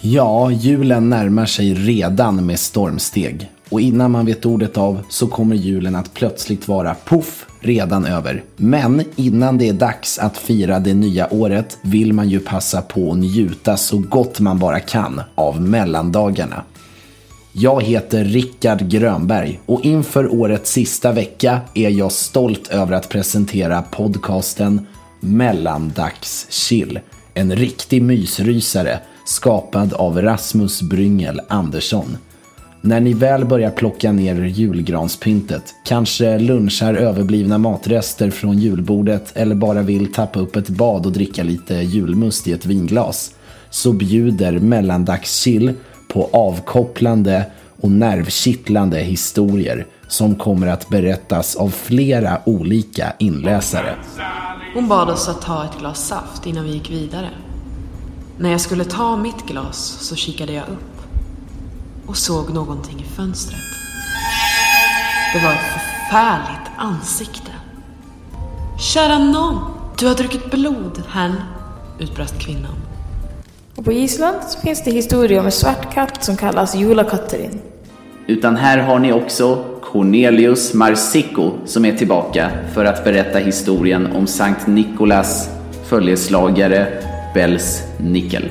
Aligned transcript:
Ja, 0.00 0.50
julen 0.50 1.10
närmar 1.10 1.46
sig 1.46 1.74
redan 1.74 2.46
med 2.46 2.60
stormsteg. 2.60 3.50
Och 3.68 3.80
innan 3.80 4.10
man 4.10 4.26
vet 4.26 4.46
ordet 4.46 4.76
av 4.76 5.02
så 5.10 5.26
kommer 5.26 5.56
julen 5.56 5.96
att 5.96 6.14
plötsligt 6.14 6.68
vara 6.68 6.94
poff 6.94 7.46
redan 7.60 8.04
över. 8.04 8.44
Men 8.56 9.02
innan 9.16 9.58
det 9.58 9.68
är 9.68 9.72
dags 9.72 10.18
att 10.18 10.36
fira 10.36 10.78
det 10.78 10.94
nya 10.94 11.32
året 11.32 11.78
vill 11.82 12.12
man 12.12 12.28
ju 12.28 12.40
passa 12.40 12.82
på 12.82 13.12
att 13.12 13.18
njuta 13.18 13.76
så 13.76 13.98
gott 13.98 14.40
man 14.40 14.58
bara 14.58 14.80
kan 14.80 15.20
av 15.34 15.60
mellandagarna. 15.60 16.62
Jag 17.52 17.82
heter 17.82 18.24
Rickard 18.24 18.88
Grönberg 18.88 19.60
och 19.66 19.84
inför 19.84 20.34
årets 20.34 20.72
sista 20.72 21.12
vecka 21.12 21.60
är 21.74 21.90
jag 21.90 22.12
stolt 22.12 22.68
över 22.68 22.92
att 22.92 23.08
presentera 23.08 23.82
podcasten 23.82 24.86
Mellandagschill. 25.20 27.00
En 27.34 27.56
riktig 27.56 28.02
mysrysare 28.02 29.00
skapad 29.28 29.92
av 29.92 30.22
Rasmus 30.22 30.82
Bryngel 30.82 31.40
Andersson. 31.48 32.16
När 32.80 33.00
ni 33.00 33.12
väl 33.12 33.44
börjar 33.44 33.70
plocka 33.70 34.12
ner 34.12 34.42
julgranspyntet, 34.42 35.74
kanske 35.84 36.38
lunchar 36.38 36.94
överblivna 36.94 37.58
matrester 37.58 38.30
från 38.30 38.58
julbordet 38.58 39.36
eller 39.36 39.54
bara 39.54 39.82
vill 39.82 40.12
tappa 40.12 40.40
upp 40.40 40.56
ett 40.56 40.68
bad 40.68 41.06
och 41.06 41.12
dricka 41.12 41.42
lite 41.42 41.74
julmust 41.74 42.48
i 42.48 42.52
ett 42.52 42.66
vinglas, 42.66 43.34
så 43.70 43.92
bjuder 43.92 44.58
Mellandagschill 44.58 45.72
på 46.08 46.28
avkopplande 46.32 47.44
och 47.80 47.90
nervkittlande 47.90 48.98
historier 48.98 49.86
som 50.08 50.34
kommer 50.34 50.66
att 50.66 50.88
berättas 50.88 51.56
av 51.56 51.68
flera 51.70 52.38
olika 52.44 53.12
inläsare. 53.18 53.94
Hon 54.74 54.88
bad 54.88 55.10
oss 55.10 55.28
att 55.28 55.42
ta 55.42 55.64
ett 55.64 55.78
glas 55.78 56.06
saft 56.06 56.46
innan 56.46 56.64
vi 56.64 56.70
gick 56.70 56.90
vidare. 56.90 57.28
När 58.40 58.50
jag 58.50 58.60
skulle 58.60 58.84
ta 58.84 59.16
mitt 59.16 59.46
glas 59.46 59.98
så 60.00 60.16
kikade 60.16 60.52
jag 60.52 60.68
upp 60.68 60.98
och 62.06 62.16
såg 62.16 62.54
någonting 62.54 63.00
i 63.00 63.04
fönstret. 63.16 63.60
Det 65.32 65.44
var 65.44 65.52
ett 65.52 65.58
förfärligt 65.58 66.70
ansikte. 66.76 67.50
Kära 68.94 69.18
nån, 69.18 69.58
du 69.98 70.06
har 70.06 70.14
druckit 70.14 70.50
blod, 70.50 71.02
herrn, 71.08 71.34
utbrast 71.98 72.38
kvinnan. 72.38 72.74
Och 73.74 73.84
på 73.84 73.92
Island 73.92 74.36
så 74.48 74.60
finns 74.60 74.84
det 74.84 74.90
historier 74.90 75.40
om 75.40 75.46
en 75.46 75.52
svart 75.52 75.94
katt 75.94 76.24
som 76.24 76.36
kallas 76.36 76.74
Julakatterin. 76.74 77.60
Utan 78.26 78.56
här 78.56 78.78
har 78.78 78.98
ni 78.98 79.12
också 79.12 79.64
Cornelius 79.82 80.74
Marsico 80.74 81.52
som 81.64 81.84
är 81.84 81.92
tillbaka 81.96 82.50
för 82.74 82.84
att 82.84 83.04
berätta 83.04 83.38
historien 83.38 84.16
om 84.16 84.26
Sankt 84.26 84.66
Nikolas 84.66 85.50
följeslagare 85.88 87.07
Bells 87.34 87.82
Nickel. 87.98 88.48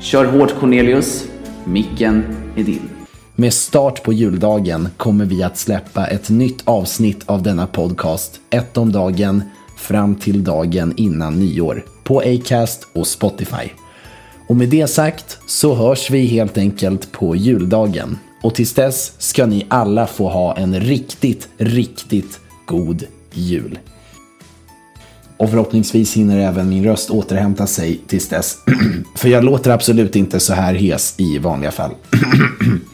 Kör 0.00 0.24
hårt 0.24 0.54
Cornelius, 0.60 1.24
micken 1.64 2.24
är 2.56 2.64
din. 2.64 2.88
Med 3.36 3.54
start 3.54 4.02
på 4.02 4.12
juldagen 4.12 4.88
kommer 4.96 5.24
vi 5.24 5.42
att 5.42 5.58
släppa 5.58 6.06
ett 6.06 6.30
nytt 6.30 6.62
avsnitt 6.64 7.22
av 7.26 7.42
denna 7.42 7.66
podcast, 7.66 8.40
ett 8.50 8.76
om 8.76 8.92
dagen, 8.92 9.42
fram 9.78 10.14
till 10.14 10.44
dagen 10.44 10.94
innan 10.96 11.34
nyår, 11.34 11.84
på 12.04 12.20
Acast 12.20 12.88
och 12.92 13.06
Spotify. 13.06 13.70
Och 14.48 14.56
med 14.56 14.68
det 14.68 14.86
sagt 14.86 15.38
så 15.46 15.74
hörs 15.74 16.10
vi 16.10 16.26
helt 16.26 16.58
enkelt 16.58 17.12
på 17.12 17.36
juldagen. 17.36 18.18
Och 18.42 18.54
tills 18.54 18.74
dess 18.74 19.12
ska 19.18 19.46
ni 19.46 19.66
alla 19.68 20.06
få 20.06 20.28
ha 20.28 20.56
en 20.56 20.80
riktigt, 20.80 21.48
riktigt 21.56 22.40
god 22.66 23.04
jul. 23.32 23.78
Och 25.36 25.50
förhoppningsvis 25.50 26.16
hinner 26.16 26.38
även 26.38 26.68
min 26.68 26.84
röst 26.84 27.10
återhämta 27.10 27.66
sig 27.66 28.00
tills 28.06 28.28
dess. 28.28 28.58
För 29.16 29.28
jag 29.28 29.44
låter 29.44 29.70
absolut 29.70 30.16
inte 30.16 30.40
så 30.40 30.54
här 30.54 30.74
hes 30.74 31.14
i 31.16 31.38
vanliga 31.38 31.70
fall. 31.70 31.90